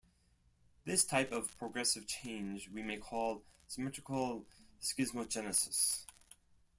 [0.83, 4.47] This type of progressive change we may call symmetrical
[4.81, 6.07] schismogenesis.